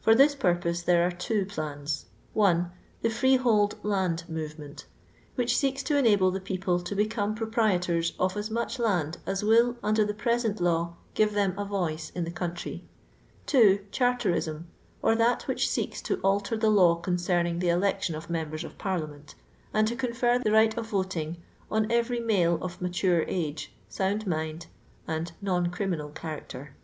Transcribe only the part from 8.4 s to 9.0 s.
much